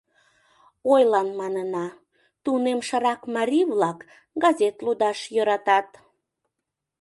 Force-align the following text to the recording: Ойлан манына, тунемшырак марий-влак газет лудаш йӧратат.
Ойлан 0.93 1.29
манына, 1.39 1.85
тунемшырак 2.43 3.21
марий-влак 3.35 3.99
газет 4.43 4.75
лудаш 4.85 5.19
йӧратат. 5.35 5.89